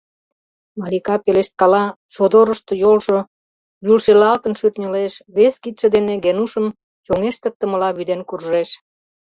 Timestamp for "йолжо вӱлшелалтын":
2.83-4.53